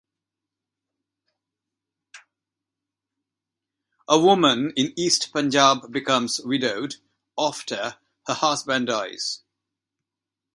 [4.07, 6.95] A woman in East Punjab becomes widowed
[7.37, 9.43] after her husband dies.